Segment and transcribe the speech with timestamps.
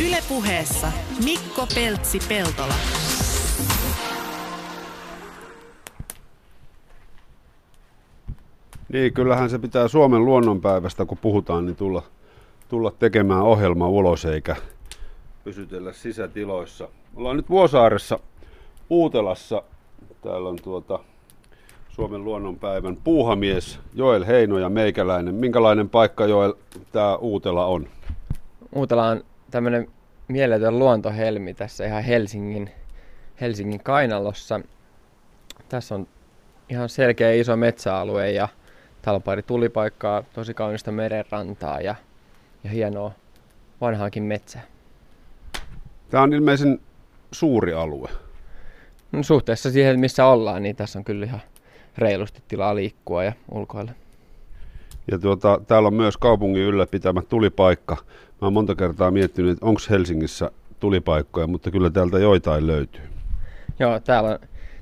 [0.00, 0.92] Ylepuheessa
[1.24, 2.74] Mikko Peltsi-Peltola.
[8.88, 12.02] Niin, kyllähän se pitää Suomen luonnonpäivästä, kun puhutaan, niin tulla,
[12.68, 14.56] tulla tekemään ohjelma ulos eikä
[15.44, 16.88] pysytellä sisätiloissa.
[17.16, 18.18] Ollaan nyt Vuosaaressa
[18.90, 19.62] Uutelassa.
[20.22, 20.98] Täällä on tuota
[21.88, 25.34] Suomen luonnonpäivän puuhamies Joel Heino ja meikäläinen.
[25.34, 26.54] Minkälainen paikka Joel
[26.92, 27.88] tämä Uutela on?
[28.74, 29.88] Uutela on tämmöinen
[30.28, 32.70] mieletön luontohelmi tässä ihan Helsingin,
[33.40, 34.60] Helsingin kainalossa.
[35.68, 36.06] Tässä on
[36.68, 38.48] ihan selkeä iso metsäalue ja
[39.02, 41.94] täällä on pari tulipaikkaa, tosi kaunista merenrantaa ja,
[42.64, 43.12] ja hienoa
[43.80, 44.62] vanhaakin metsää.
[46.10, 46.80] Tämä on ilmeisen
[47.32, 48.08] suuri alue.
[49.12, 51.40] No, suhteessa siihen, missä ollaan, niin tässä on kyllä ihan
[51.98, 53.92] reilusti tilaa liikkua ja ulkoilla.
[55.10, 57.96] Ja tuota, täällä on myös kaupungin ylläpitämä tulipaikka.
[58.42, 63.02] Mä oon monta kertaa miettinyt, että onko Helsingissä tulipaikkoja, mutta kyllä täältä joitain löytyy.
[63.78, 64.38] Joo, täällä on,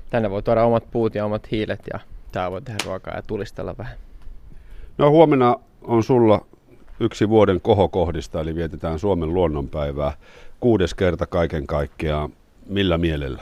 [0.09, 1.99] tänne voi tuoda omat puut ja omat hiilet ja
[2.31, 3.97] täällä voi tehdä ruokaa ja tulistella vähän.
[4.97, 6.45] No huomenna on sulla
[6.99, 10.13] yksi vuoden kohokohdista, eli vietetään Suomen luonnonpäivää.
[10.59, 12.29] Kuudes kerta kaiken kaikkiaan.
[12.65, 13.41] Millä mielellä?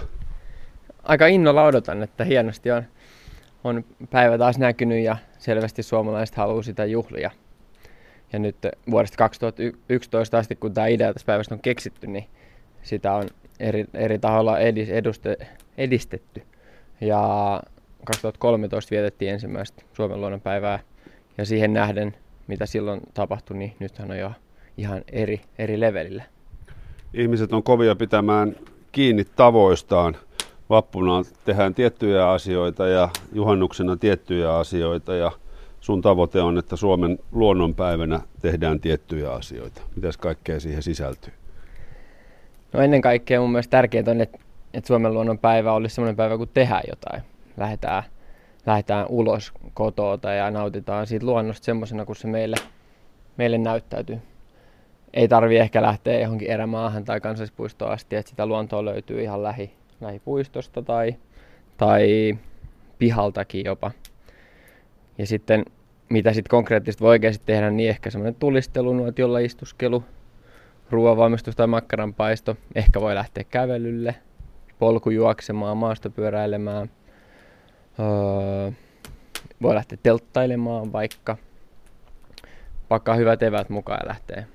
[1.04, 2.84] Aika innolla odotan, että hienosti on,
[3.64, 7.32] on päivä taas näkynyt ja selvästi suomalaiset haluaa sitä juhlia.
[8.34, 8.56] Ja nyt
[8.92, 12.26] vuodesta 2011 asti, kun tämä idea tästä päivästä on keksitty, niin
[12.84, 13.28] sitä on
[13.60, 15.38] eri, eri tahoilla edis, eduste,
[15.78, 16.42] edistetty.
[17.02, 17.62] Ja
[18.06, 20.80] 2013 vietettiin ensimmäistä Suomen luonnonpäivää
[21.38, 22.16] ja siihen nähden,
[22.48, 24.32] mitä silloin tapahtui, niin nythän on jo
[24.78, 26.24] ihan eri, eri levelillä.
[27.14, 28.56] Ihmiset on kovia pitämään
[28.92, 30.18] kiinni tavoistaan.
[30.70, 35.32] Vappuna tehdään tiettyjä asioita ja juhannuksena tiettyjä asioita ja
[35.82, 39.82] sun tavoite on, että Suomen luonnonpäivänä tehdään tiettyjä asioita.
[39.96, 41.34] Mitäs kaikkea siihen sisältyy?
[42.74, 44.38] No ennen kaikkea mun mielestä tärkeintä on, että,
[44.74, 47.22] että Suomen luonnonpäivä olisi sellainen päivä, kun tehdään jotain.
[47.58, 48.04] Lähdetään,
[48.66, 52.56] lähdetään ulos kotoota ja nautitaan siitä luonnosta semmoisena, kun se meille,
[53.38, 54.20] meille näyttäytyy.
[55.14, 59.74] Ei tarvi ehkä lähteä johonkin erämaahan tai kansallispuistoon asti, että sitä luontoa löytyy ihan lähi,
[60.02, 61.16] lähipuistosta tai,
[61.78, 62.38] tai
[63.00, 63.92] pihaltakin jopa.
[65.20, 65.66] Ja sitten
[66.10, 70.04] mitä sitten konkreettisesti voi oikeasti tehdä, niin ehkä semmoinen tulistelu, nuotiolla istuskelu,
[70.92, 72.58] ruoanvalmistus tai makkaranpaisto.
[72.76, 74.16] Ehkä voi lähteä kävelylle,
[74.80, 76.90] polkujuoksemaan, maastopyöräilemään.
[78.00, 78.72] Öö,
[79.62, 81.38] voi lähteä telttailemaan vaikka.
[82.88, 84.46] Pakkaa hyvät evät mukaan ja lähtee,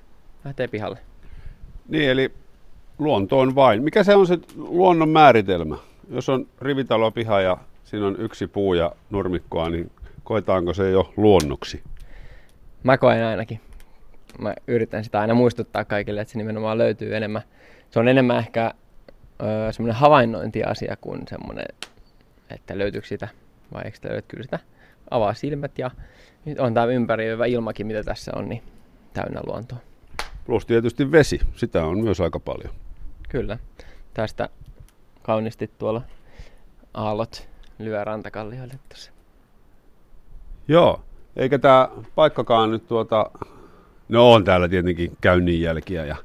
[0.44, 0.98] lähtee pihalle.
[1.88, 2.32] Niin, eli
[2.98, 3.82] luontoon vain.
[3.82, 5.76] Mikä se on se luonnon määritelmä?
[6.10, 9.90] Jos on rivitalopiha ja siinä on yksi puu ja nurmikkoa, niin
[10.24, 11.82] koetaanko se jo luonnoksi?
[12.82, 13.60] Mä koen ainakin.
[14.38, 17.42] Mä yritän sitä aina muistuttaa kaikille, että se nimenomaan löytyy enemmän.
[17.90, 18.74] Se on enemmän ehkä
[19.42, 21.66] öö, semmoinen havainnointiasia kuin semmoinen,
[22.50, 23.28] että löytyykö sitä
[23.72, 24.58] vai eikö sitä löydy kyllä sitä.
[25.10, 25.90] Avaa silmät ja
[26.44, 28.62] nyt on tämä ympäröivä ilmakin, mitä tässä on, niin
[29.12, 29.78] täynnä luontoa.
[30.46, 32.74] Plus tietysti vesi, sitä on myös aika paljon.
[33.28, 33.58] Kyllä.
[34.14, 34.48] Tästä
[35.22, 36.02] kaunisti tuolla
[36.94, 37.48] aallot
[37.78, 39.13] lyö rantakallioille tuossa.
[40.68, 41.00] Joo,
[41.36, 43.30] eikä tämä paikkakaan nyt tuota,
[44.08, 46.16] no on täällä tietenkin käynnin jälkiä ja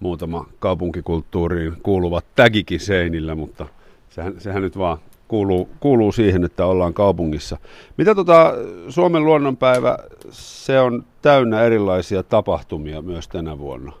[0.00, 3.66] muutama kaupunkikulttuuriin kuuluvat tägikin seinillä, mutta
[4.10, 7.58] sehän, sehän nyt vaan kuuluu, kuuluu siihen, että ollaan kaupungissa.
[7.96, 8.54] Mitä tota,
[8.88, 9.98] Suomen luonnonpäivä,
[10.30, 13.92] se on täynnä erilaisia tapahtumia myös tänä vuonna.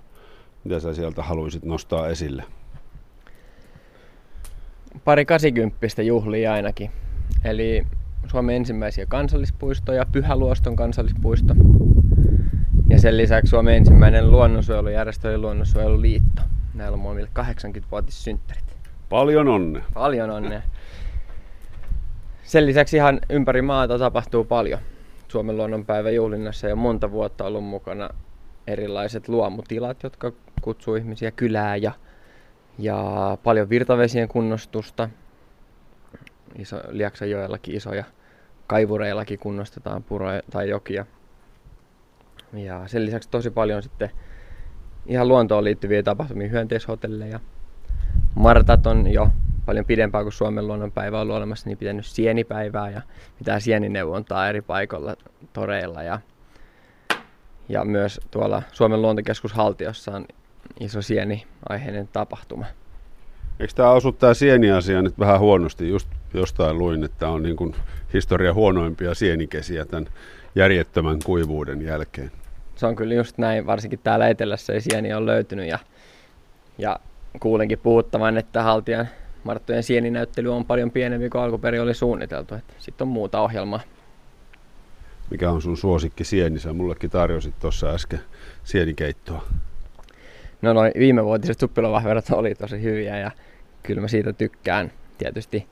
[0.64, 2.44] Mitä sä sieltä haluaisit nostaa esille?
[5.04, 6.90] Pari 80 juhlia ainakin.
[7.44, 7.86] Eli
[8.26, 11.54] Suomen ensimmäisiä kansallispuistoja, Pyhäluoston kansallispuisto.
[12.88, 16.42] Ja sen lisäksi Suomen ensimmäinen luonnonsuojelujärjestö oli Luonnonsuojeluliitto.
[16.74, 18.64] Näillä on molemmille 80-vuotissynttärit.
[19.08, 19.82] Paljon onne.
[19.94, 20.62] Paljon onne.
[22.42, 24.80] Sen lisäksi ihan ympäri maata tapahtuu paljon.
[25.28, 28.10] Suomen luonnonpäivän juhlinnassa jo monta vuotta ollut mukana
[28.66, 30.32] erilaiset luomutilat, jotka
[30.62, 31.92] kutsuu ihmisiä kylää ja,
[32.78, 35.08] ja paljon virtavesien kunnostusta.
[36.58, 38.04] Iso, Liaksajoellakin isoja
[38.66, 41.06] kaivureillakin kunnostetaan puroja tai jokia.
[42.52, 44.10] Ja sen lisäksi tosi paljon sitten
[45.06, 47.40] ihan luontoon liittyviä tapahtumia, hyönteishotelleja.
[48.34, 49.30] Martat on jo
[49.66, 53.02] paljon pidempään kuin Suomen luonnonpäivä on olemassa, niin pitänyt sienipäivää ja
[53.38, 55.16] pitää sienineuvontaa eri paikoilla
[55.52, 56.02] toreilla.
[56.02, 56.20] Ja,
[57.68, 60.26] ja myös tuolla Suomen luontokeskus Haltiossa on
[60.80, 62.66] iso sieni-aiheinen tapahtuma.
[63.60, 65.88] Eikö tämä osu tämä sieniasia nyt vähän huonosti?
[65.88, 67.74] Just jostain luin, että on niin kuin
[68.12, 70.06] historia huonoimpia sienikesiä tämän
[70.54, 72.30] järjettömän kuivuuden jälkeen.
[72.76, 75.78] Se on kyllä just näin, varsinkin täällä etelässä ei sieni ole löytynyt ja
[76.78, 77.00] Ja
[77.40, 79.08] kuulenkin puhuttavan, että haltijan
[79.44, 82.54] Marttojen sieninäyttely on paljon pienempi kuin alkuperin oli suunniteltu.
[82.78, 83.80] Sitten on muuta ohjelmaa.
[85.30, 86.58] Mikä on sun suosikki sieni?
[86.58, 88.20] Sä mullekin tarjosit tuossa äsken
[88.64, 89.44] sienikeittoa.
[90.62, 93.30] No noin viimevuotiset suppilovahverot oli tosi hyviä ja
[93.82, 94.92] kyllä mä siitä tykkään.
[95.18, 95.66] Tietysti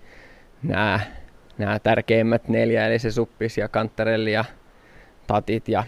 [0.62, 1.00] nämä,
[1.58, 4.44] nämä tärkeimmät neljä, eli se suppis ja kantarelli ja
[5.26, 5.84] tatit ja,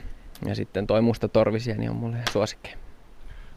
[0.46, 2.74] ja sitten toi musta torvisieni on mulle suosikki.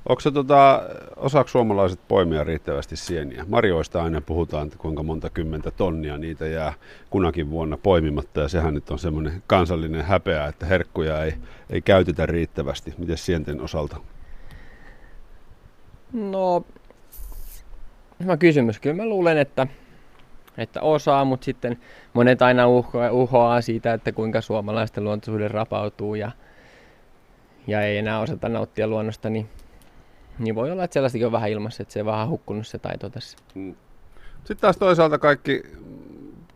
[0.09, 0.83] Onko se tota,
[1.15, 3.45] osaako suomalaiset poimia riittävästi sieniä?
[3.47, 6.73] Marjoista aina puhutaan, että kuinka monta kymmentä tonnia niitä jää
[7.09, 11.33] kunakin vuonna poimimatta ja sehän nyt on semmoinen kansallinen häpeä, että herkkuja ei,
[11.69, 12.93] ei käytetä riittävästi.
[12.97, 13.97] Miten sienten osalta?
[16.13, 16.65] No,
[18.23, 18.79] hyvä kysymys.
[18.79, 19.67] Kyllä mä luulen, että,
[20.57, 21.77] että osaa, mutta sitten
[22.13, 26.31] monet aina uhoaa, uhoaa siitä, että kuinka suomalaisten luontoisuuden rapautuu ja,
[27.67, 29.49] ja ei enää osata nauttia luonnosta, niin
[30.39, 33.09] niin voi olla, että sellaistakin on vähän ilmassa, että se on vähän hukkunut se taito
[33.09, 33.37] tässä.
[33.55, 33.75] Mm.
[34.37, 35.63] Sitten taas toisaalta kaikki,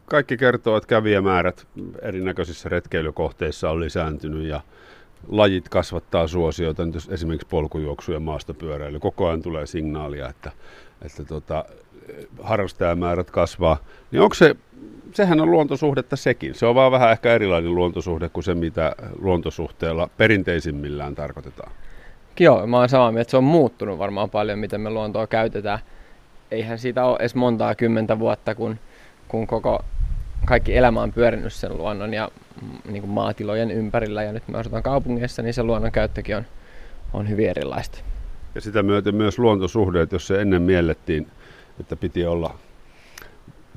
[0.06, 1.68] kaikki kertoo, että kävijämäärät
[2.02, 4.62] erinäköisissä retkeilykohteissa on lisääntynyt ja
[5.28, 9.00] lajit kasvattaa suosioita, nyt esimerkiksi polkujuoksu ja maastopyöräily.
[9.00, 10.52] Koko ajan tulee signaalia, että,
[11.02, 11.66] että tota,
[12.42, 13.78] harrastajamäärät kasvaa.
[14.12, 14.56] Niin onko se,
[15.14, 16.56] sehän on luontosuhdetta sekin.
[16.56, 21.72] Se on vaan vähän ehkä erilainen luontosuhde kuin se, mitä luontosuhteella perinteisimmillään tarkoitetaan.
[22.40, 25.80] Joo, mä oon samaa mieltä, että se on muuttunut varmaan paljon, miten me luontoa käytetään.
[26.52, 28.80] Eihän siitä ole edes montaa kymmentä vuotta, kun,
[29.28, 29.86] kun koko
[30.46, 32.30] kaikki elämä on pyörinyt sen luonnon ja
[32.62, 36.46] mm, niin kuin maatilojen ympärillä ja nyt me asutaan kaupungeissa, niin se luonnon käyttökin on,
[37.14, 38.00] on hyvin erilaista.
[38.58, 41.28] Ja sitä myöten myös luontosuhde, että jos se ennen miellettiin,
[41.80, 42.56] että piti olla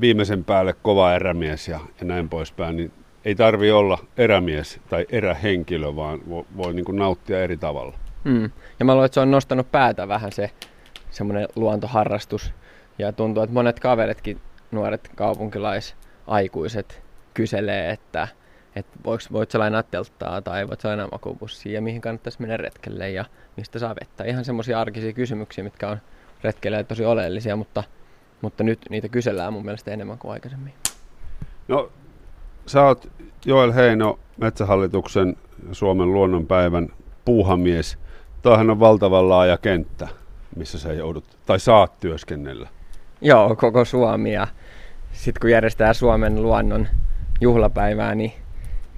[0.00, 2.92] viimeisen päälle kova erämies ja, ja näin poispäin, niin
[3.24, 7.98] ei tarvi olla erämies tai erähenkilö, vaan voi, voi niin nauttia eri tavalla.
[8.24, 8.50] Mm.
[8.78, 10.50] Ja mä luulen, että se on nostanut päätä vähän se
[11.10, 12.52] semmoinen luontoharrastus.
[12.98, 14.40] Ja tuntuu, että monet kaveritkin,
[14.70, 17.02] nuoret kaupunkilaisaikuiset,
[17.34, 18.28] kyselee, että,
[18.76, 22.56] että voiko, voit sä lainaa telttaa tai voit sä lainaa makubussia ja mihin kannattaisi mennä
[22.56, 23.25] retkelle ja
[23.56, 24.25] mistä saa vettä.
[24.25, 25.99] Ihan semmoisia arkisia kysymyksiä, mitkä on
[26.43, 27.84] retkelle tosi oleellisia, mutta,
[28.40, 30.75] mutta nyt niitä kysellään mun mielestä enemmän kuin aikaisemmin.
[31.69, 31.93] No,
[32.67, 33.08] sä oot
[33.44, 35.37] Joel Heino, Metsähallituksen
[35.73, 36.88] Suomen luonnonpäivän
[37.25, 37.99] puuhamies–
[38.43, 40.08] Tuohan on valtavan laaja kenttä,
[40.56, 42.69] missä sä joudut, tai saat työskennellä.
[43.20, 44.46] Joo, koko Suomi ja
[45.12, 46.88] sitten kun järjestetään Suomen luonnon
[47.40, 48.32] juhlapäivää, niin,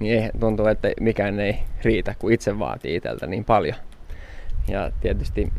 [0.03, 3.75] niin ei, tuntuu, että mikään ei riitä, kun itse vaatii itseltä niin paljon.
[4.67, 5.53] Ja tietysti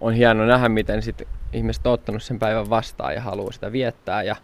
[0.00, 1.22] on hieno nähdä, miten sit
[1.52, 4.22] ihmiset on ottanut sen päivän vastaan ja haluaa sitä viettää.
[4.22, 4.36] Ja,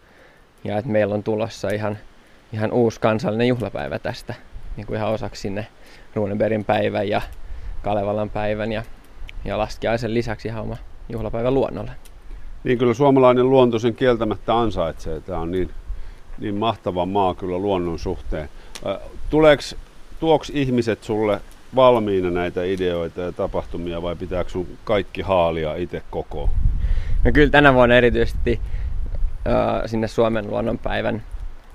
[0.63, 1.97] ja että meillä on tulossa ihan,
[2.53, 4.33] ihan uusi kansallinen juhlapäivä tästä,
[4.77, 5.67] niin kuin ihan osaksi sinne
[6.15, 7.21] Runebergin päivän ja
[7.81, 8.83] Kalevalan päivän ja,
[9.45, 10.77] ja laskiaisen lisäksi ihan oma
[11.09, 11.91] juhlapäivä luonnolle.
[12.63, 15.19] Niin kyllä suomalainen luonto sen kieltämättä ansaitsee.
[15.19, 15.69] Tämä on niin,
[16.37, 18.49] niin mahtava maa kyllä luonnon suhteen.
[19.29, 19.63] Tuleeko,
[20.19, 21.41] tuoks ihmiset sulle
[21.75, 26.49] valmiina näitä ideoita ja tapahtumia vai pitääkö sun kaikki haalia itse koko?
[27.25, 28.61] No kyllä tänä vuonna erityisesti
[29.47, 31.23] äh, sinne Suomen luonnonpäivän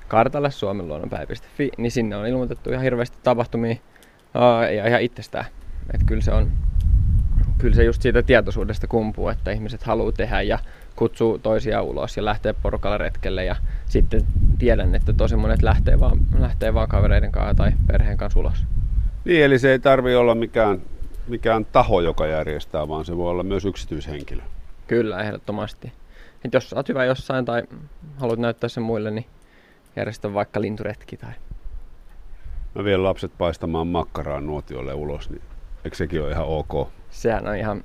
[0.08, 3.70] kartalle suomenluonnonpäivä.fi, niin sinne on ilmoitettu ihan hirveästi tapahtumia
[4.36, 5.44] äh, ja ihan itsestään.
[5.94, 6.50] Et kyllä se on
[7.58, 10.58] kyllä se just siitä tietoisuudesta kumpuu, että ihmiset haluaa tehdä ja
[10.96, 14.22] kutsuu toisia ulos ja lähtee porukalla retkelle ja sitten
[14.58, 18.64] tiedän, että tosi monet lähtee vaan, lähtee vaan kavereiden kanssa tai perheen kanssa ulos.
[19.24, 20.82] Niin, eli se ei tarvi olla mikään,
[21.28, 24.42] mikään taho, joka järjestää, vaan se voi olla myös yksityishenkilö.
[24.86, 25.92] Kyllä, ehdottomasti.
[26.44, 27.62] Et jos olet hyvä jossain tai
[28.16, 29.26] haluat näyttää sen muille, niin
[29.96, 31.32] järjestä vaikka linturetki tai...
[32.74, 35.42] Mä vien lapset paistamaan makkaraa nuotiolle ulos, niin
[35.86, 36.88] Eikö sekin ole ihan ok?
[37.10, 37.84] Sehän on ihan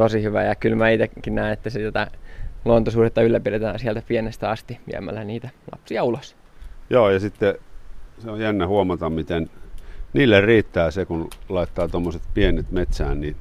[0.00, 2.10] tosi hyvä ja kyllä mä itsekin näen, että sitä
[2.64, 6.36] luontosuhdetta ylläpidetään sieltä pienestä asti viemällä niitä lapsia ulos.
[6.90, 7.54] Joo ja sitten
[8.18, 9.50] se on jännä huomata, miten
[10.12, 13.36] niille riittää se, kun laittaa tuommoiset pienet metsään, niin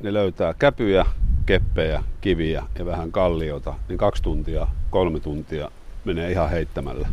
[0.00, 1.06] ne löytää käpyjä,
[1.46, 5.70] keppejä, kiviä ja vähän kalliota, niin kaksi tuntia, kolme tuntia
[6.04, 7.08] menee ihan heittämällä.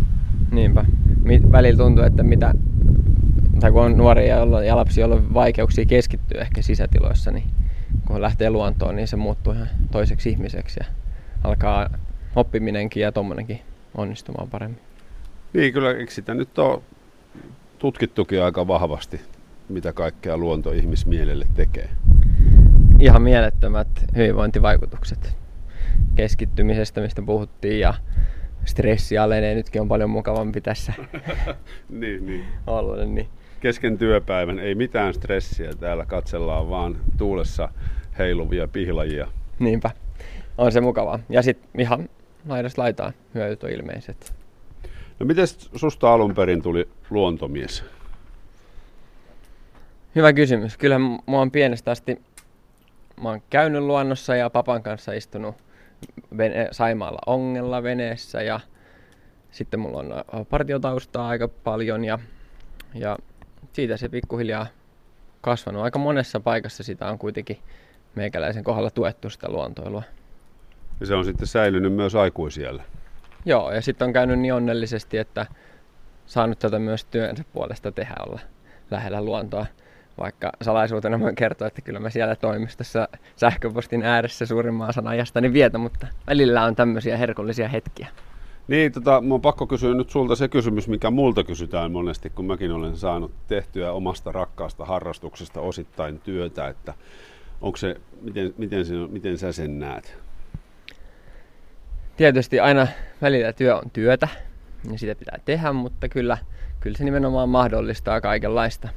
[0.52, 0.86] Niinpä.
[1.52, 2.54] Välillä tuntuu, että mitä
[3.60, 4.36] tai kun on nuoria
[4.66, 7.44] ja lapsia, joilla on vaikeuksia keskittyä ehkä sisätiloissa, niin
[8.08, 10.86] kun lähtee luontoon, niin se muuttuu ihan toiseksi ihmiseksi ja
[11.44, 11.90] alkaa
[12.36, 13.62] oppiminenkin ja tommonenkin
[13.98, 14.82] onnistumaan paremmin.
[15.54, 16.82] Niin, kyllä eikö sitä nyt on
[17.80, 19.22] tutkittukin aika vahvasti,
[19.70, 21.90] mitä kaikkea luonto ihmismielelle tekee?
[23.00, 25.38] Ihan mielettömät hyvinvointivaikutukset
[26.16, 27.94] keskittymisestä, mistä puhuttiin, ja
[28.66, 29.56] stressi alenee.
[29.56, 30.94] Nytkin on paljon mukavampi tässä
[31.90, 32.46] niin, niin.
[32.68, 33.06] olla.
[33.06, 33.28] Niin
[33.66, 37.70] kesken työpäivän, ei mitään stressiä, täällä katsellaan vaan tuulessa
[38.18, 39.28] heiluvia pihlajia.
[39.60, 39.92] Niinpä,
[40.58, 41.20] on se mukavaa.
[41.30, 42.10] Ja sitten ihan
[42.48, 44.34] laidasta laitaan hyödyt on ilmeiset.
[45.20, 47.84] No miten susta alun perin tuli luontomies?
[50.16, 50.78] Hyvä kysymys.
[50.78, 52.22] Kyllä mä oon pienestä asti,
[53.22, 55.56] mä oon käynyt luonnossa ja papan kanssa istunut
[56.38, 58.60] vene, Saimaalla ongella veneessä ja
[59.52, 62.20] sitten mulla on partiotaustaa aika paljon ja,
[62.94, 63.18] ja
[63.74, 64.68] siitä se pikkuhiljaa
[65.42, 65.84] kasvanut.
[65.84, 67.58] Aika monessa paikassa sitä on kuitenkin
[68.16, 70.04] meikäläisen kohdalla tuettu sitä luontoilua.
[71.00, 72.84] Ja se on sitten säilynyt myös aikuisiellä.
[73.46, 75.46] Joo, ja sitten on käynyt niin onnellisesti, että
[76.26, 78.40] saanut tätä myös työnsä puolesta tehdä olla
[78.92, 79.66] lähellä luontoa.
[80.18, 85.78] Vaikka salaisuutena voin kertoa, että kyllä mä siellä toimistossa sähköpostin ääressä suurimman osan ajastani vietä,
[85.78, 88.08] mutta välillä on tämmöisiä herkullisia hetkiä.
[88.68, 92.46] Niin, tota, mun on pakko kysyä nyt sulta se kysymys, mikä multa kysytään monesti, kun
[92.46, 96.94] mäkin olen saanut tehtyä omasta rakkaasta harrastuksesta osittain työtä, että
[97.62, 100.18] onko se, miten, miten, se, miten sä sen näet?
[102.18, 102.88] Tietysti aina
[103.22, 104.28] välillä työ on työtä,
[104.92, 106.38] ja sitä pitää tehdä, mutta kyllä,
[106.80, 108.90] kyllä se nimenomaan mahdollistaa kaikenlaista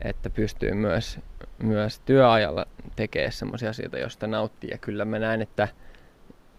[0.00, 1.18] että pystyy myös,
[1.62, 4.70] myös työajalla tekemään sellaisia asioita, joista nauttii.
[4.70, 5.68] Ja kyllä mä näen, että,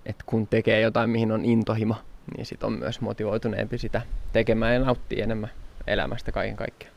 [0.06, 1.96] että kun tekee jotain, mihin on intohimo,
[2.38, 4.02] niin sit on myös motivoituneempi sitä
[4.34, 5.50] tekemään ja nauttii enemmän
[5.88, 6.96] elämästä kaiken kaikkiaan.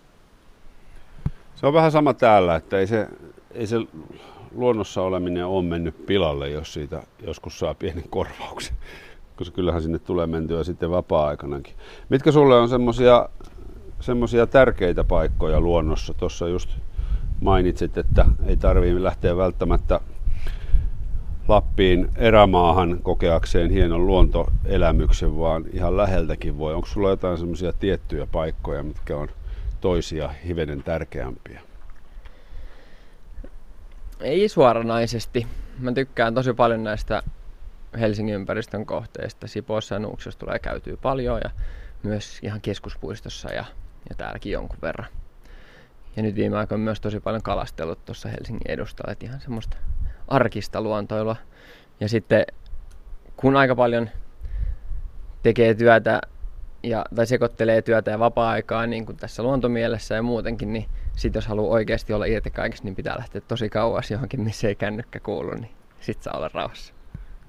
[1.54, 3.08] Se on vähän sama täällä, että ei se,
[3.50, 3.76] ei se
[4.54, 8.76] luonnossa oleminen ole mennyt pilalle, jos siitä joskus saa pienen korvauksen.
[9.36, 11.74] Koska kyllähän sinne tulee mentyä sitten vapaa-aikanakin.
[12.08, 13.28] Mitkä sulle on semmoisia
[14.00, 16.14] semmoisia tärkeitä paikkoja luonnossa.
[16.14, 16.70] Tuossa just
[17.40, 20.00] mainitsit, että ei tarvitse lähteä välttämättä
[21.48, 26.74] Lappiin erämaahan kokeakseen hienon luontoelämyksen, vaan ihan läheltäkin voi.
[26.74, 29.28] Onko sulla jotain semmoisia tiettyjä paikkoja, mitkä on
[29.80, 31.60] toisia hivenen tärkeämpiä?
[34.20, 35.46] Ei suoranaisesti.
[35.78, 37.22] Mä tykkään tosi paljon näistä
[38.00, 39.46] Helsingin ympäristön kohteista.
[39.46, 41.50] Sipoossa ja Nuuksiossa tulee käytyä paljon ja
[42.02, 43.64] myös ihan keskuspuistossa ja
[44.08, 45.08] ja täälläkin jonkun verran.
[46.16, 49.76] Ja nyt viime aikoina myös tosi paljon kalastellut tuossa Helsingin edustalla, että ihan semmoista
[50.28, 51.36] arkista luontoilua.
[52.00, 52.44] Ja sitten
[53.36, 54.10] kun aika paljon
[55.42, 56.20] tekee työtä
[56.82, 61.46] ja, tai sekoittelee työtä ja vapaa-aikaa niin kuin tässä luontomielessä ja muutenkin, niin sitten jos
[61.46, 65.54] haluaa oikeasti olla irti kaikesta, niin pitää lähteä tosi kauas johonkin, missä ei kännykkä kuulu,
[65.54, 66.94] niin sitten saa olla rauhassa.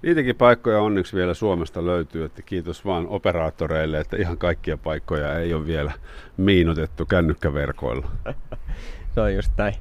[0.02, 5.54] Niitäkin paikkoja onneksi vielä Suomesta löytyy, että kiitos vaan operaattoreille, että ihan kaikkia paikkoja ei
[5.54, 5.92] ole vielä
[6.38, 8.12] miinotettu kännykkäverkoilla.
[9.16, 9.76] Se on just näin.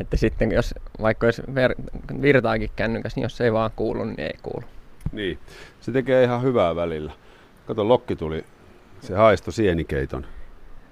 [0.00, 4.38] Että sitten jos vaikka olisi ver- virtaakin kännykäs, niin jos ei vaan kuulu, niin ei
[4.42, 4.66] kuulu.
[5.12, 5.38] Niin,
[5.80, 7.12] se tekee ihan hyvää välillä.
[7.66, 8.44] Kato, lokki tuli,
[9.00, 10.26] se haisto sienikeiton.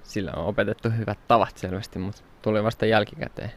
[0.03, 3.51] Sillä on opetettu hyvät tavat selvästi, mutta tuli vasta jälkikäteen.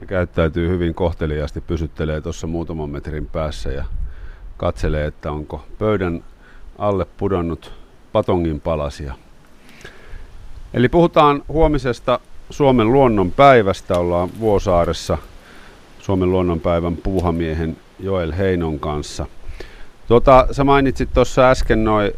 [0.00, 3.84] Ja käyttäytyy hyvin kohteliaasti, pysyttelee tuossa muutaman metrin päässä ja
[4.58, 6.24] katselee, että onko pöydän
[6.78, 7.72] alle pudonnut
[8.12, 9.14] patongin palasia.
[10.74, 13.98] Eli puhutaan huomisesta Suomen luonnon päivästä.
[13.98, 15.18] Ollaan Vuosaaressa
[15.98, 19.26] Suomen luonnonpäivän puuhamiehen Joel Heinon kanssa.
[20.08, 22.12] Tuota, sä mainitsit tuossa äsken noin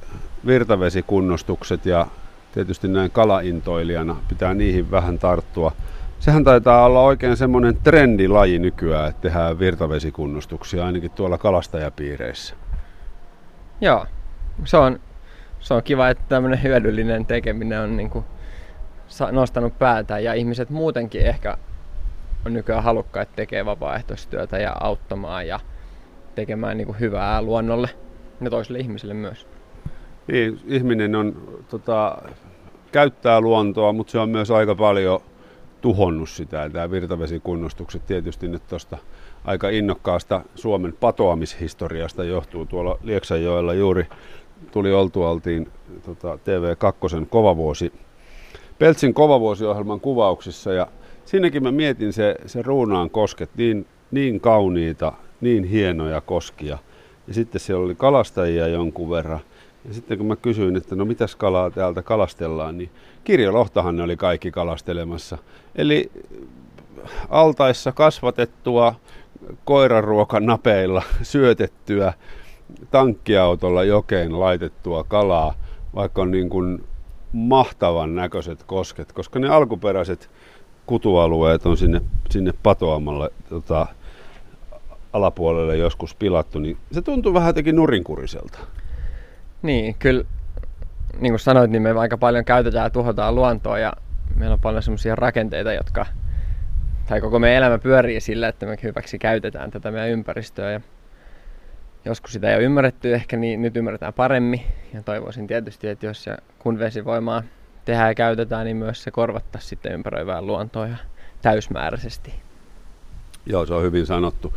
[0.47, 2.07] virtavesikunnostukset ja
[2.53, 5.73] tietysti näin kalaintoilijana pitää niihin vähän tarttua.
[6.21, 12.55] Sehän taitaa olla oikein semmoinen trendilaji nykyään, että tehdään virtavesikunnostuksia ainakin tuolla kalastajapiireissä.
[13.81, 14.07] Joo,
[14.65, 15.01] se on,
[15.61, 18.25] se on kiva, että tämmöinen hyödyllinen tekeminen on niin kuin
[19.33, 21.57] nostanut päätään ja ihmiset muutenkin ehkä
[22.47, 25.61] on nykyään halukkaita tekemään vapaaehtoistyötä ja auttamaan ja
[26.35, 27.91] tekemään niin kuin hyvää luonnolle
[28.41, 29.47] ja toisille ihmisille myös.
[30.27, 31.37] Niin, ihminen on,
[31.69, 32.23] tota,
[32.93, 35.21] käyttää luontoa, mutta se on myös aika paljon
[35.81, 36.71] tuhonnut sitä.
[36.73, 38.99] Tämä virtavesikunnostukset tietysti nyt tuosta
[39.45, 42.67] aika innokkaasta Suomen patoamishistoriasta johtuu.
[42.67, 44.07] Tuolla Lieksanjoella juuri
[44.73, 45.69] tuli oltualtiin
[46.05, 47.93] tota, TV2 Kovavuosi,
[48.79, 50.87] Peltsin Kovavuosiohjelman kuvauksissa ja
[51.25, 56.79] siinäkin mä mietin se, se Ruunaan kosket, niin, niin kauniita, niin hienoja koskia.
[57.27, 59.41] Ja sitten siellä oli kalastajia jonkun verran.
[59.85, 62.91] Ja sitten kun mä kysyin, että no mitäs kalaa täältä kalastellaan, niin
[63.25, 65.39] kirjolohtahan ne oli kaikki kalastelemassa.
[65.75, 66.11] Eli
[67.29, 68.95] altaissa kasvatettua
[69.65, 72.13] koiraruokanapeilla syötettyä
[72.91, 75.55] tankkiautolla jokeen laitettua kalaa,
[75.95, 76.85] vaikka on niin kuin
[77.33, 80.31] mahtavan näköiset kosket, koska ne alkuperäiset
[80.87, 83.87] kutualueet on sinne, sinne patoamalle tota,
[85.13, 88.59] alapuolelle joskus pilattu, niin se tuntuu vähän jotenkin nurinkuriselta.
[89.63, 90.25] Niin, kyllä
[91.19, 93.93] niin kuin sanoit, niin me aika paljon käytetään ja tuhotaan luontoa ja
[94.37, 96.07] meillä on paljon semmoisia rakenteita, jotka
[97.11, 100.71] tai koko meidän elämä pyörii sillä, että me hyväksi käytetään tätä meidän ympäristöä.
[100.71, 100.81] Ja
[102.05, 104.63] joskus sitä ei ole ymmärretty ehkä, niin nyt ymmärretään paremmin.
[104.95, 107.43] Ja toivoisin tietysti, että jos ja kun vesivoimaa
[107.85, 110.97] tehdään ja käytetään, niin myös se korvattaisiin sitten ympäröivään luontoa ja
[111.43, 112.35] täysmääräisesti.
[113.47, 114.55] Joo, se on hyvin sanottu.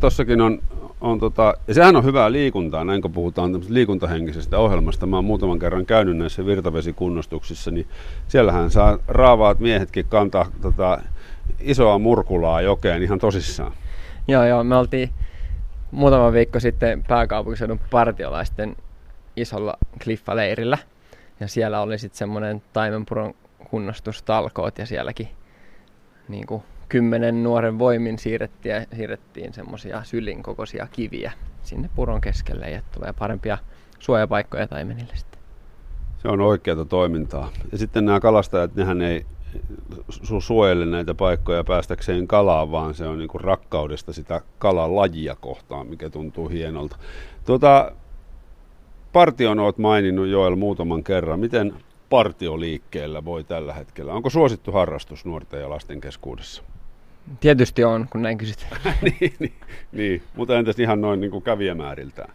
[0.00, 0.62] Tuossakin tota, on,
[1.00, 5.06] on tota, ja sehän on hyvää liikuntaa, näin kun puhutaan liikuntahenkisestä ohjelmasta.
[5.06, 7.86] Mä oon muutaman kerran käynyt näissä virtavesikunnostuksissa, niin
[8.28, 11.00] siellähän saa raavaat miehetkin kantaa tota,
[11.60, 13.72] isoa murkulaa jokeen ihan tosissaan.
[14.28, 15.10] Joo, joo, me oltiin
[15.90, 18.76] muutama viikko sitten pääkaupunkiseudun partiolaisten
[19.36, 19.74] isolla
[20.04, 20.78] kliffaleirillä.
[21.40, 23.34] Ja siellä oli sitten semmoinen taimenpuron
[23.70, 25.28] kunnostustalkoot ja sielläkin
[26.28, 32.82] niin kuin kymmenen nuoren voimin siirrettiin, siirrettiin semmoisia sylin kokoisia kiviä sinne puron keskelle ja
[32.94, 33.58] tulee parempia
[33.98, 35.40] suojapaikkoja taimenille sitten.
[36.18, 37.50] Se on oikeata toimintaa.
[37.72, 39.26] Ja sitten nämä kalastajat, nehän ei
[40.10, 46.10] su- suojele näitä paikkoja päästäkseen kalaan, vaan se on niin rakkaudesta sitä kalalajia kohtaan, mikä
[46.10, 46.96] tuntuu hienolta.
[47.44, 47.92] Tuota,
[49.12, 51.40] Partion olet maininnut Joel muutaman kerran.
[51.40, 51.74] Miten
[52.10, 54.12] partioliikkeellä voi tällä hetkellä?
[54.12, 56.62] Onko suosittu harrastus nuorten ja lasten keskuudessa?
[57.40, 58.66] Tietysti on, kun näin kysyt.
[59.02, 59.54] niin, niin,
[59.92, 62.32] niin, mutta entäs ihan noin niin kuin kävijämääriltään?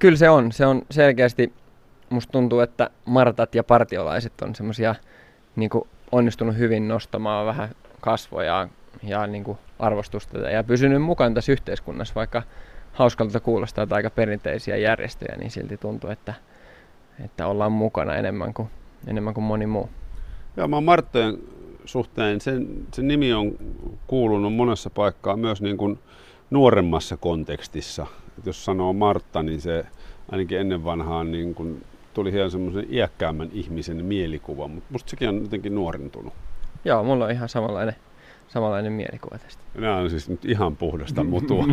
[0.00, 0.52] Kyllä se on.
[0.52, 1.52] Se on selkeästi,
[2.10, 4.94] musta tuntuu, että martat ja partiolaiset on semmoisia
[5.56, 5.70] niin
[6.12, 7.68] onnistunut hyvin nostamaan vähän
[8.00, 8.68] kasvoja
[9.02, 12.42] ja niin kuin arvostusta ja pysynyt mukaan tässä yhteiskunnassa, vaikka
[12.92, 16.34] hauskalta kuulostaa, että aika perinteisiä järjestöjä, niin silti tuntuu, että,
[17.24, 18.68] että ollaan mukana enemmän kuin,
[19.06, 19.90] enemmän kuin moni muu.
[20.56, 21.38] Joo, mä oon Marttojen
[21.86, 23.58] suhteen, sen, sen nimi on
[24.06, 25.98] kuulunut monessa paikkaa myös niin kuin
[26.50, 28.06] nuoremmassa kontekstissa.
[28.38, 29.86] Et jos sanoo Martta, niin se
[30.32, 35.42] ainakin ennen vanhaan niin kuin tuli hieman semmoisen iäkkäämmän ihmisen mielikuva, mutta musta sekin on
[35.42, 36.32] jotenkin nuorentunut.
[36.84, 37.96] Joo, mulla on ihan samanlainen,
[38.48, 39.62] samanlainen mielikuva tästä.
[39.74, 41.64] Nämä on siis nyt ihan puhdasta mutua.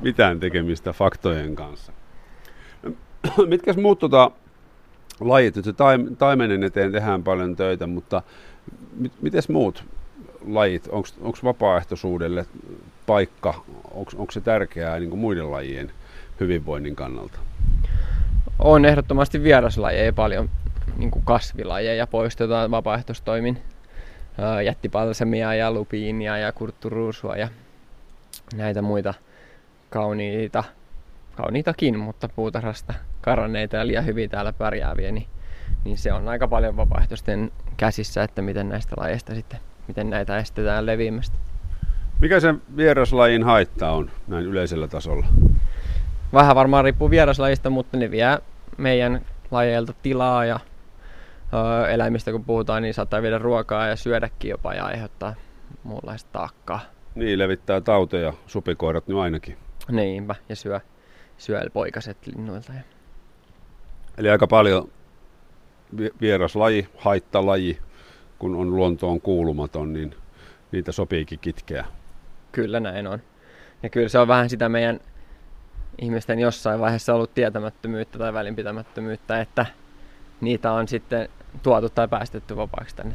[0.00, 1.92] Mitään tekemistä faktojen kanssa.
[3.46, 4.30] Mitkäs muut tota,
[5.20, 5.56] lajit?
[5.56, 5.72] Että
[6.18, 8.22] taimenen eteen tehdään paljon töitä, mutta
[9.20, 9.84] mites muut
[10.46, 10.88] lajit?
[11.20, 12.46] Onko vapaaehtoisuudelle
[13.06, 13.54] paikka,
[13.94, 15.90] onko se tärkeää niin kuin muiden lajien
[16.40, 17.38] hyvinvoinnin kannalta?
[18.58, 20.50] On ehdottomasti vieraslajeja paljon
[20.96, 23.62] niin kuin kasvilajeja poistetaan vapaaehtoistoimin.
[24.64, 27.48] Jättipalsemia ja lupiinia ja kurtturuusua ja
[28.54, 29.14] näitä muita
[29.90, 30.64] kauniita,
[31.36, 35.26] kauniitakin, mutta puutarhasta karanneita ja liian hyvin täällä pärjääviä, niin,
[35.84, 40.86] niin se on aika paljon vapaaehtoisten käsissä, että miten näistä lajeista sitten, miten näitä estetään
[40.86, 41.36] leviämästä.
[42.20, 45.26] Mikä se vieraslajin haitta on näin yleisellä tasolla?
[46.32, 48.38] Vähän varmaan riippuu vieraslajista, mutta ne vie
[48.76, 50.60] meidän lajeilta tilaa ja
[51.54, 55.34] ö, eläimistä kun puhutaan, niin saattaa viedä ruokaa ja syödäkin jopa ja aiheuttaa
[55.82, 56.80] muunlaista taakkaa.
[57.14, 59.56] Niin, levittää tauteja, supikoirat nyt ainakin.
[59.90, 60.80] Niinpä, ja syö,
[61.38, 62.72] syö poikaset linnuilta.
[62.72, 62.80] Ja...
[64.18, 64.88] Eli aika paljon
[66.20, 67.78] vieraslaji, haittalaji,
[68.38, 70.14] kun on luontoon kuulumaton, niin
[70.72, 71.84] niitä sopiikin kitkeä.
[72.52, 73.18] Kyllä näin on.
[73.82, 75.00] Ja kyllä se on vähän sitä meidän
[76.00, 79.66] ihmisten jossain vaiheessa ollut tietämättömyyttä tai välinpitämättömyyttä, että
[80.40, 81.28] niitä on sitten
[81.62, 83.14] tuotu tai päästetty vapaaksi tänne.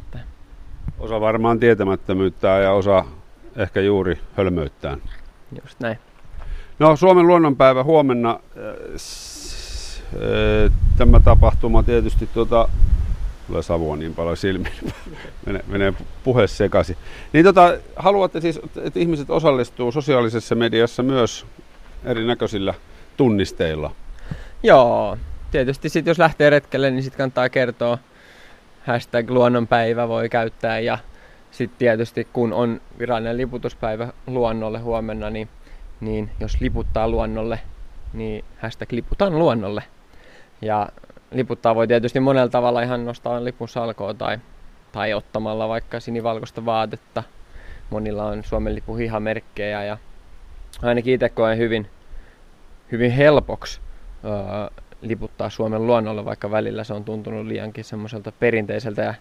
[0.98, 3.04] Osa varmaan tietämättömyyttä ja osa
[3.56, 5.02] ehkä juuri hölmöyttään.
[5.62, 5.98] Just näin.
[6.78, 8.40] No Suomen luonnonpäivä huomenna.
[10.14, 12.68] Äh, tämä tapahtuma tietysti tuota,
[13.46, 14.74] tulee savua niin paljon silmiin,
[15.46, 15.92] menee, menee
[16.24, 16.96] puhe sekaisin.
[17.32, 21.46] Niin tota, haluatte siis, että ihmiset osallistuu sosiaalisessa mediassa myös
[22.04, 22.74] erinäköisillä
[23.16, 23.90] tunnisteilla?
[24.62, 25.18] Joo,
[25.50, 27.98] tietysti sitten jos lähtee retkelle, niin sitten kannattaa kertoa.
[28.86, 30.98] Hashtag luonnonpäivä voi käyttää ja
[31.50, 35.48] sitten tietysti kun on virallinen liputuspäivä luonnolle huomenna, niin,
[36.00, 37.60] niin jos liputtaa luonnolle,
[38.12, 39.82] niin hashtag liputaan luonnolle.
[40.62, 40.88] Ja
[41.30, 44.38] liputtaa voi tietysti monella tavalla ihan nostaa lipun salkoon tai,
[44.92, 47.22] tai ottamalla vaikka sinivalkoista vaatetta.
[47.90, 49.98] Monilla on Suomen lipun hihamerkkejä ja
[50.82, 51.90] ainakin itse koen hyvin,
[52.92, 53.80] hyvin helpoksi
[54.24, 54.32] öö,
[55.02, 59.14] liputtaa Suomen luonnolle, vaikka välillä se on tuntunut liiankin semmoiselta perinteiseltä ja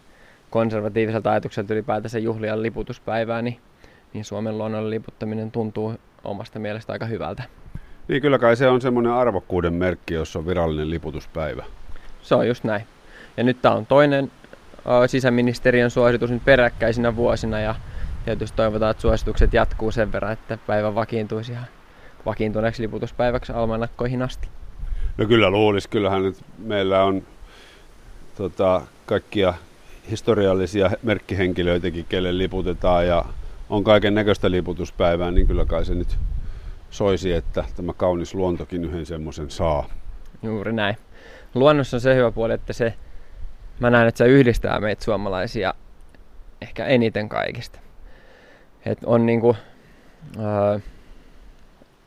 [0.50, 3.60] konservatiiviselta ajatukselta ylipäätänsä juhlia liputuspäivää, niin,
[4.14, 7.44] niin Suomen luonnolle liputtaminen tuntuu omasta mielestä aika hyvältä.
[8.12, 11.64] Niin kyllä kai se on semmoinen arvokkuuden merkki, jos on virallinen liputuspäivä.
[12.22, 12.84] Se on just näin.
[13.38, 14.32] Ja nyt tämä on toinen
[15.04, 17.76] ö, sisäministeriön suositus nyt peräkkäisinä vuosina ja
[18.26, 21.66] tietysti toivotaan, että suositukset jatkuu sen verran, että päivä vakiintuisi ihan
[22.26, 24.48] vakiintuneeksi liputuspäiväksi almanakkoihin asti.
[25.18, 27.24] No kyllä luulisi, kyllähän nyt meillä on
[28.38, 29.54] tota, kaikkia
[30.10, 33.26] historiallisia merkkihenkilöitäkin, kelle liputetaan ja
[33.70, 36.18] on kaiken näköistä liputuspäivää, niin kyllä kai se nyt
[36.92, 39.90] soisi, että tämä kaunis luontokin yhden semmoisen saa.
[40.44, 40.98] Juuri näin.
[41.56, 42.94] Luonnossa on se hyvä puoli, että se,
[43.80, 45.74] mä näen, että se yhdistää meitä suomalaisia
[46.62, 47.80] ehkä eniten kaikista.
[48.86, 49.56] Et on niinku,
[50.38, 50.80] öö,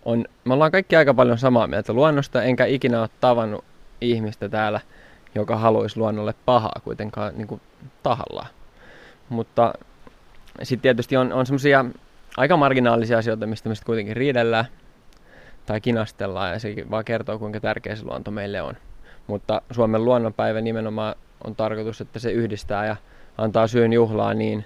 [0.05, 3.65] on, me ollaan kaikki aika paljon samaa mieltä luonnosta, enkä ikinä ole tavannut
[4.01, 4.81] ihmistä täällä,
[5.35, 7.61] joka haluaisi luonnolle pahaa kuitenkaan niin kuin
[8.03, 8.49] tahallaan.
[9.29, 9.75] Mutta
[10.63, 11.85] sitten tietysti on, on semmoisia
[12.37, 14.65] aika marginaalisia asioita, mistä me kuitenkin riidellään
[15.67, 18.75] tai kinastellaan ja sekin vaan kertoo, kuinka tärkeä se luonto meille on.
[19.27, 22.97] Mutta Suomen luonnonpäivä nimenomaan on tarkoitus, että se yhdistää ja
[23.39, 24.65] antaa syyn juhlaa niin,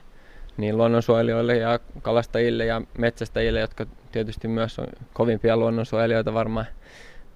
[0.56, 6.66] niin luonnonsuojelijoille ja kalastajille ja metsästäjille, jotka tietysti myös on kovimpia luonnonsuojelijoita varmaan,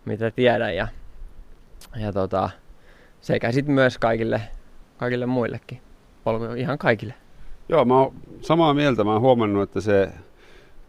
[0.05, 0.77] mitä tiedän.
[0.77, 0.89] Ja,
[1.97, 2.51] ja tota,
[3.21, 4.43] sekä sitten myös kaikille,
[4.99, 5.83] kaikille muillekin,
[6.57, 7.15] ihan kaikille.
[7.69, 9.05] Joo, mä oon samaa mieltä.
[9.05, 10.13] Mä oon huomannut, että se,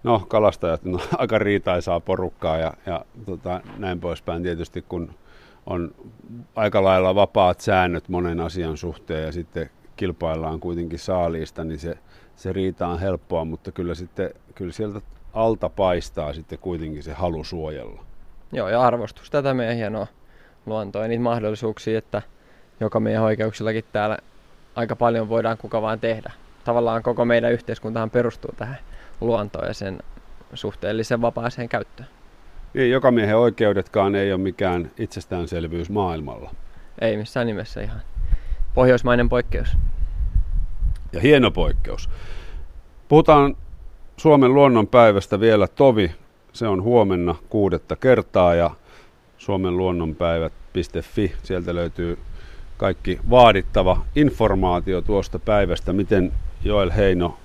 [0.04, 5.14] no kalastajat no, aika riitaisaa porukkaa ja, ja tota, näin poispäin tietysti, kun
[5.66, 5.96] on
[6.56, 11.98] aika lailla vapaat säännöt monen asian suhteen ja sitten kilpaillaan kuitenkin saaliista, niin se,
[12.36, 15.02] se riita on helppoa, mutta kyllä, sitten, kyllä sieltä
[15.34, 18.04] alta paistaa sitten kuitenkin se halu suojella.
[18.52, 20.08] Joo, ja arvostus tätä meidän hienoa
[20.66, 22.22] luontoa ja niitä mahdollisuuksia, että
[22.80, 24.18] joka meidän oikeuksillakin täällä
[24.76, 26.32] aika paljon voidaan kuka vaan tehdä.
[26.64, 28.78] Tavallaan koko meidän yhteiskuntahan perustuu tähän
[29.22, 30.00] luontoon ja sen
[30.54, 32.10] suhteellisen vapaaseen käyttöön.
[32.74, 36.52] Niin, joka miehen oikeudetkaan ei ole mikään itsestäänselvyys maailmalla.
[37.02, 38.02] Ei missään nimessä ihan
[38.74, 39.78] pohjoismainen poikkeus.
[41.14, 42.10] Ja hieno poikkeus.
[43.08, 43.56] Puhutaan
[44.18, 46.16] Suomen luonnonpäivästä vielä tovi.
[46.54, 48.72] Se on huomenna kuudetta kertaa ja
[49.38, 51.34] Suomen luonnonpäivät.fi.
[51.44, 52.20] Sieltä löytyy
[52.78, 55.94] kaikki vaadittava informaatio tuosta päivästä.
[55.94, 56.34] Miten
[56.66, 57.38] Joel Heino,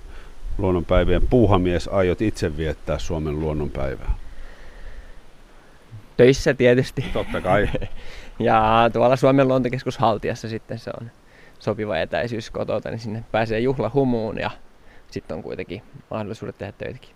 [0.59, 4.15] luonnonpäivien puuhamies, aiot itse viettää Suomen luonnonpäivää?
[6.17, 7.05] Töissä tietysti.
[7.13, 7.69] Totta kai.
[8.39, 11.11] ja tuolla Suomen luontokeskus Haltiassa sitten se on
[11.59, 14.51] sopiva etäisyys kotota, niin sinne pääsee juhlahumuun ja
[15.11, 17.11] sitten on kuitenkin mahdollisuudet tehdä töitäkin.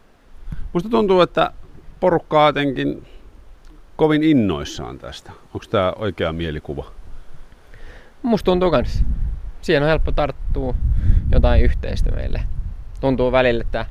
[0.72, 1.52] Musta tuntuu, että
[2.00, 3.06] porukka jotenkin
[3.96, 5.32] kovin innoissaan tästä.
[5.54, 6.90] Onko tämä oikea mielikuva?
[8.22, 9.04] Musta tuntuu kans.
[9.60, 10.74] Siihen on helppo tarttua
[11.32, 12.40] jotain yhteistä meille.
[13.00, 13.86] Tuntuu välillä, että,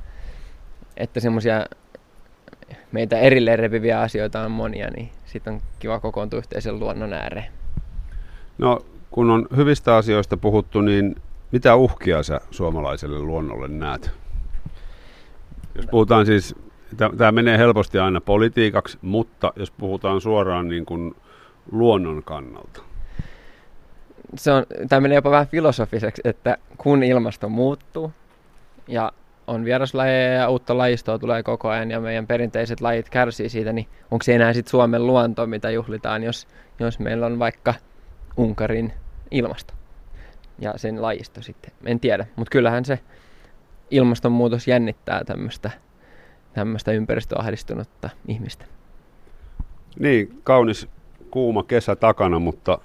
[0.97, 1.65] että semmoisia
[2.91, 7.51] meitä erilleen repiviä asioita on monia, niin sitten on kiva kokoontua yhteisen luonnon ääreen.
[8.57, 11.15] No, kun on hyvistä asioista puhuttu, niin
[11.51, 14.11] mitä uhkia sä suomalaiselle luonnolle näet?
[15.75, 16.55] Jos puhutaan siis,
[17.17, 21.15] tämä menee helposti aina politiikaksi, mutta jos puhutaan suoraan niin kuin
[21.71, 22.90] luonnon kannalta.
[24.35, 28.11] Se on, tämä menee jopa vähän filosofiseksi, että kun ilmasto muuttuu
[28.87, 29.11] ja
[29.47, 33.87] on vieraslajeja ja uutta lajistoa tulee koko ajan ja meidän perinteiset lajit kärsii siitä, niin
[34.11, 36.47] onko se enää sitten Suomen luonto, mitä juhlitaan, jos,
[36.79, 37.73] jos meillä on vaikka
[38.37, 38.93] Unkarin
[39.31, 39.73] ilmasto?
[40.61, 41.71] ja sen lajisto sitten.
[41.85, 42.99] En tiedä, mutta kyllähän se
[43.91, 45.71] ilmastonmuutos jännittää tämmöistä
[46.53, 48.65] tämmöistä ympäristöahdistunutta ihmistä.
[49.99, 50.87] Niin, kaunis
[51.31, 52.77] kuuma kesä takana, mutta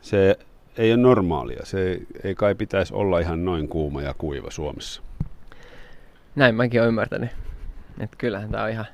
[0.00, 0.38] se
[0.78, 1.64] ei ole normaalia.
[1.64, 5.02] Se ei, ei kai pitäisi olla ihan noin kuuma ja kuiva Suomessa.
[6.34, 7.30] Näin mäkin olen ymmärtänyt.
[8.00, 8.86] Että kyllähän tämä on ihan,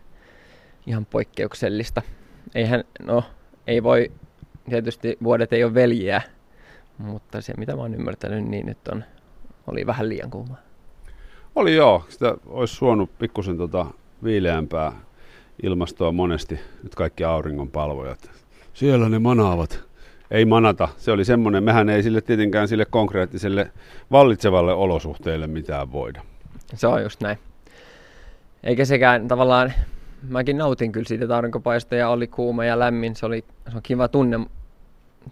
[0.86, 2.02] ihan poikkeuksellista.
[2.54, 3.24] Eihän, no,
[3.66, 4.12] ei voi,
[4.70, 6.22] tietysti vuodet ei ole veljiä,
[6.98, 9.04] mutta se, mitä mä oon ymmärtänyt, niin nyt on,
[9.66, 10.56] oli vähän liian kuuma.
[11.54, 12.04] Oli joo.
[12.08, 13.86] Sitä olisi suonut pikkusen tota
[14.24, 14.92] viileämpää
[15.62, 16.60] ilmastoa monesti.
[16.82, 18.30] Nyt kaikki auringon palvojat.
[18.74, 19.91] Siellä ne manaavat.
[20.32, 20.88] Ei manata.
[20.96, 23.72] Se oli semmoinen, mehän ei sille tietenkään sille konkreettiselle
[24.10, 26.22] vallitsevalle olosuhteille mitään voida.
[26.74, 27.38] Se on just näin.
[28.62, 29.72] Eikä sekään tavallaan,
[30.28, 33.16] mäkin nautin kyllä siitä, että aurinkopaista ja oli kuuma ja lämmin.
[33.16, 34.40] Se, oli, se on kiva tunne,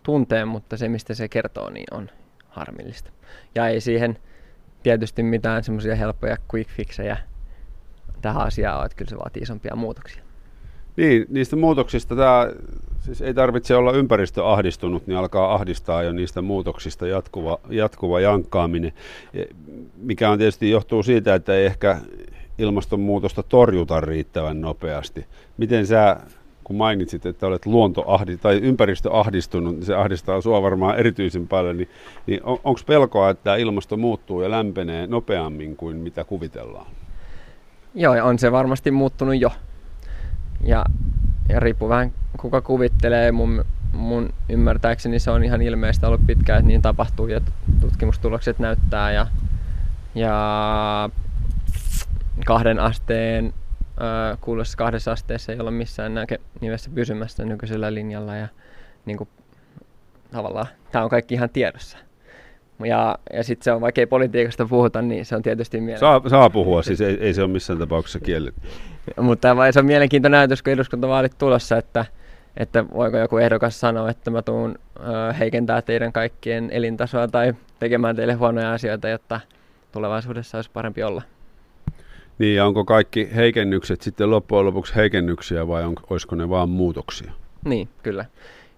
[0.02, 2.10] tunteen, mutta se mistä se kertoo, niin on
[2.48, 3.10] harmillista.
[3.54, 4.18] Ja ei siihen
[4.82, 7.16] tietysti mitään semmoisia helppoja quick fixejä
[8.22, 10.29] tähän asiaan ole, että kyllä se vaatii isompia muutoksia.
[10.96, 12.50] Niin, niistä muutoksista tämä,
[13.00, 18.92] siis ei tarvitse olla ympäristöahdistunut, niin alkaa ahdistaa jo niistä muutoksista jatkuva, jatkuva jankkaaminen,
[19.96, 21.98] mikä on tietysti johtuu siitä, että ei ehkä
[22.58, 25.26] ilmastonmuutosta torjuta riittävän nopeasti.
[25.58, 26.16] Miten sä
[26.64, 31.88] kun mainitsit, että olet luontoahdi tai ympäristöahdistunut, niin se ahdistaa sua varmaan erityisen paljon, niin,
[32.26, 36.86] niin on, onko pelkoa, että ilmasto muuttuu ja lämpenee nopeammin kuin mitä kuvitellaan?
[37.94, 39.50] Joo, ja on se varmasti muuttunut jo.
[40.60, 40.84] Ja,
[41.48, 46.68] ja riippuu vähän kuka kuvittelee, mun, mun ymmärtääkseni se on ihan ilmeistä ollut pitkään, että
[46.68, 47.40] niin tapahtuu ja
[47.80, 49.12] tutkimustulokset näyttää.
[49.12, 49.26] Ja,
[50.14, 51.10] ja
[52.46, 53.54] kahden asteen
[54.40, 58.48] kuuluessa kahdessa asteessa ei olla missään näke, nimessä pysymässä nykyisellä linjalla ja
[59.06, 59.28] niin kuin,
[60.30, 61.98] tavallaan tämä on kaikki ihan tiedossa.
[62.84, 66.28] Ja, ja sitten se on, vaikka ei politiikasta puhuta, niin se on tietysti mielenkiintoista.
[66.28, 68.60] Saa, saa puhua, siis ei, ei se ole missään tapauksessa kielletty.
[69.20, 72.04] Mutta se on mielenkiintoinen näytös, kun eduskuntavaalit tulossa, että,
[72.56, 78.16] että voiko joku ehdokas sanoa, että mä tuun ö, heikentää teidän kaikkien elintasoa tai tekemään
[78.16, 79.40] teille huonoja asioita, jotta
[79.92, 81.22] tulevaisuudessa olisi parempi olla.
[82.38, 87.32] Niin, ja onko kaikki heikennykset sitten loppujen lopuksi heikennyksiä vai on, olisiko ne vaan muutoksia?
[87.64, 88.24] Niin, kyllä.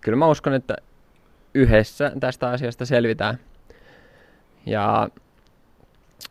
[0.00, 0.76] Kyllä mä uskon, että
[1.54, 3.38] yhdessä tästä asiasta selvitään.
[4.66, 5.08] Ja,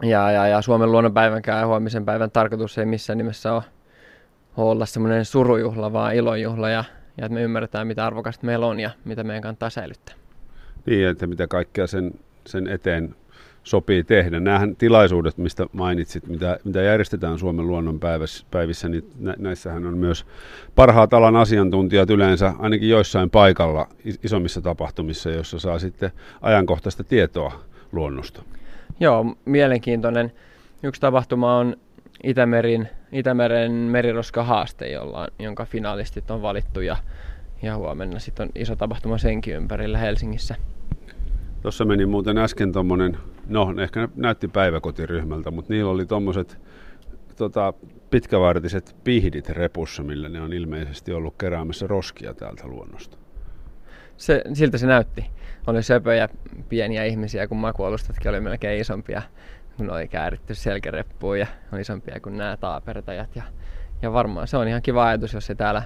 [0.02, 3.64] ja, ja, ja Suomen luonnonpäivänkään ja huomisen päivän tarkoitus ei missään nimessä ole
[4.58, 6.84] olla semmoinen surujuhla, vaan ilonjuhla ja,
[7.18, 10.16] ja että me ymmärretään, mitä arvokasta meillä on ja mitä meidän kannattaa säilyttää.
[10.86, 12.12] Niin, että mitä kaikkea sen,
[12.46, 13.16] sen eteen
[13.64, 14.40] sopii tehdä.
[14.40, 20.26] Nämähän tilaisuudet, mistä mainitsit, mitä, mitä järjestetään Suomen luonnonpäivissä, niin näissähän on myös
[20.76, 23.88] parhaat alan asiantuntijat yleensä ainakin joissain paikalla
[24.24, 28.44] isommissa tapahtumissa, joissa saa sitten ajankohtaista tietoa luonnosta.
[29.00, 30.32] Joo, mielenkiintoinen.
[30.84, 31.76] Yksi tapahtuma on
[32.24, 36.98] Itämerin, Itämeren meriroska haaste, jolla, jonka finalistit on valittu ja,
[37.62, 40.56] ja huomenna sitten on iso tapahtuma senkin ympärillä Helsingissä.
[41.62, 46.58] Tuossa meni muuten äsken tuommoinen, no ehkä näytti päiväkotiryhmältä, mutta niillä oli tuommoiset
[47.36, 47.74] tota,
[48.10, 53.18] pitkävartiset pihdit repussa, millä ne on ilmeisesti ollut keräämässä roskia täältä luonnosta.
[54.18, 55.26] Se, siltä se näytti.
[55.68, 56.30] Oli söpöjä
[56.70, 59.22] pieniä ihmisiä, kun makualustatkin oli melkein isompia,
[59.78, 63.36] kun oli kääritty selkäreppuun ja on isompia kuin nämä taapertajat.
[63.36, 63.44] Ja,
[64.02, 65.84] ja varmaan se on ihan kiva ajatus, jos se täällä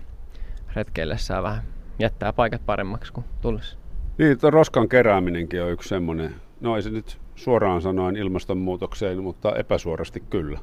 [0.76, 1.64] retkeillessään vähän
[2.00, 3.78] jättää paikat paremmaksi kuin tullessa.
[4.18, 10.24] Niin, roskan kerääminenkin on yksi semmoinen, no ei se nyt suoraan sanoen ilmastonmuutokseen, mutta epäsuorasti
[10.30, 10.60] kyllä.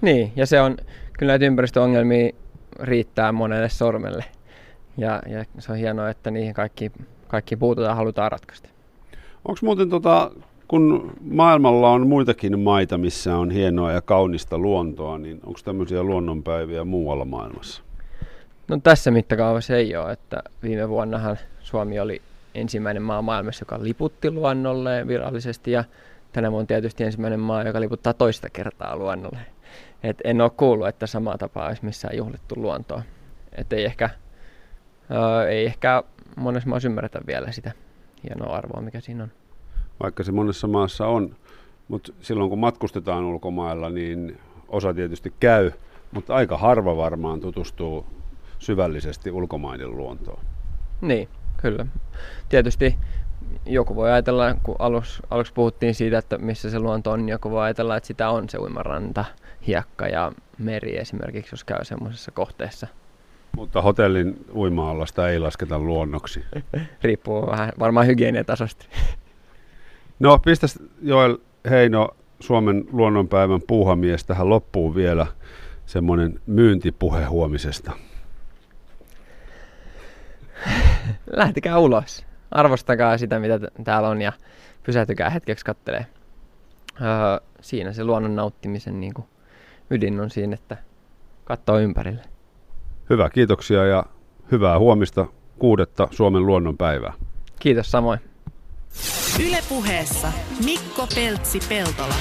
[0.00, 0.76] Niin, ja se on,
[1.18, 2.32] kyllä näitä ympäristöongelmia
[2.80, 4.24] riittää monelle sormelle.
[4.96, 6.92] Ja, ja se on hienoa, että niihin kaikki,
[7.28, 8.68] kaikki puututaan halutaan ratkaista.
[9.44, 10.30] Onko muuten tota,
[10.68, 16.84] kun maailmalla on muitakin maita, missä on hienoa ja kaunista luontoa, niin onko tämmöisiä luonnonpäiviä
[16.84, 17.82] muualla maailmassa?
[18.68, 22.22] No tässä mittakaavassa ei ole, että viime vuonnahan Suomi oli
[22.54, 25.84] ensimmäinen maa maailmassa, joka liputti luonnolle virallisesti ja
[26.32, 29.38] tänä vuonna tietysti ensimmäinen maa, joka liputtaa toista kertaa luonnolle.
[30.02, 33.02] Et en ole kuullut, että sama tapa olisi missään juhlittu luontoa.
[33.52, 34.10] Et ei ehkä,
[35.10, 36.02] ää, ei ehkä
[36.36, 37.72] monessa maassa ymmärretä vielä sitä
[38.24, 39.32] hienoa arvoa, mikä siinä on.
[40.02, 41.36] Vaikka se monessa maassa on,
[41.88, 45.70] mutta silloin kun matkustetaan ulkomailla, niin osa tietysti käy,
[46.12, 48.06] mutta aika harva varmaan tutustuu
[48.58, 50.40] syvällisesti ulkomaiden luontoon.
[51.00, 51.86] Niin, Kyllä.
[52.48, 52.96] Tietysti
[53.66, 57.50] joku voi ajatella, kun alus, aluksi puhuttiin siitä, että missä se luonto on, niin joku
[57.50, 59.24] voi ajatella, että sitä on se uimaranta,
[59.66, 62.86] hiekka ja meri esimerkiksi, jos käy semmoisessa kohteessa.
[63.56, 66.44] Mutta hotellin uima-allasta ei lasketa luonnoksi.
[67.02, 68.86] Riippuu vähän varmaan hygieniatasosta.
[70.18, 71.38] No, pistäs Joel
[71.70, 72.08] Heino,
[72.40, 75.26] Suomen luonnonpäivän puuhamies, tähän loppuun vielä
[75.86, 77.92] semmoinen myyntipuhe huomisesta.
[81.36, 82.26] lähtikää ulos.
[82.50, 84.32] Arvostakaa sitä, mitä t- täällä on ja
[84.82, 86.06] pysähtykää hetkeksi kattelee.
[87.00, 87.06] Öö,
[87.60, 89.26] siinä se luonnon nauttimisen niin kuin,
[89.90, 90.76] ydin on siinä, että
[91.44, 92.35] katsoo ympärille.
[93.10, 94.04] Hyvä, kiitoksia ja
[94.52, 95.26] hyvää huomista
[95.58, 97.12] kuudetta Suomen luonnon päivää.
[97.58, 98.20] Kiitos samoin.
[99.48, 100.32] Ylepuheessa
[100.64, 102.14] Mikko Peltsi-Peltola.